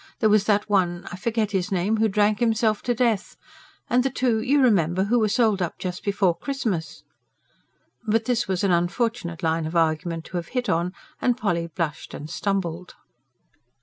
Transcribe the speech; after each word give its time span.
There 0.17 0.31
was 0.31 0.45
that 0.45 0.67
one, 0.67 1.07
I 1.11 1.15
forget 1.15 1.51
his 1.51 1.71
name, 1.71 1.97
who 1.97 2.07
drank 2.09 2.39
himself 2.39 2.81
to 2.81 2.95
death; 2.95 3.37
and 3.87 4.03
the 4.03 4.09
two, 4.09 4.41
you 4.41 4.59
remember, 4.59 5.03
who 5.03 5.19
were 5.19 5.29
sold 5.29 5.61
up 5.61 5.77
just 5.77 6.03
before 6.03 6.35
Christmas." 6.35 7.03
But 8.07 8.25
this 8.25 8.47
was 8.47 8.63
an 8.63 8.71
unfortunate 8.71 9.43
line 9.43 9.67
of 9.67 9.75
argument 9.75 10.25
to 10.25 10.37
have 10.37 10.47
hit 10.57 10.69
on, 10.69 10.93
and 11.21 11.37
Polly 11.37 11.67
blushed 11.67 12.15
and 12.15 12.31
stumbled. 12.31 12.95